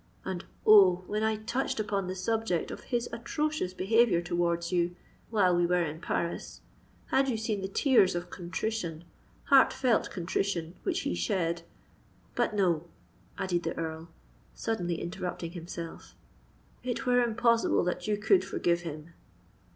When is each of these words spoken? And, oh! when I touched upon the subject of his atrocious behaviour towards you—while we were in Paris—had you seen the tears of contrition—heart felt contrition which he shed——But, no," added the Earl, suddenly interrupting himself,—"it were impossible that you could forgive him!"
And, 0.25 0.45
oh! 0.65 1.03
when 1.05 1.21
I 1.21 1.35
touched 1.35 1.79
upon 1.79 2.07
the 2.07 2.15
subject 2.15 2.71
of 2.71 2.85
his 2.85 3.07
atrocious 3.13 3.71
behaviour 3.75 4.19
towards 4.19 4.71
you—while 4.71 5.55
we 5.55 5.67
were 5.67 5.83
in 5.85 6.01
Paris—had 6.01 7.29
you 7.29 7.37
seen 7.37 7.61
the 7.61 7.67
tears 7.67 8.15
of 8.15 8.31
contrition—heart 8.31 9.71
felt 9.71 10.09
contrition 10.09 10.73
which 10.81 11.01
he 11.01 11.13
shed——But, 11.13 12.55
no," 12.55 12.87
added 13.37 13.61
the 13.61 13.77
Earl, 13.77 14.09
suddenly 14.55 14.99
interrupting 14.99 15.51
himself,—"it 15.51 17.05
were 17.05 17.21
impossible 17.21 17.83
that 17.83 18.07
you 18.07 18.17
could 18.17 18.43
forgive 18.43 18.81
him!" 18.81 19.13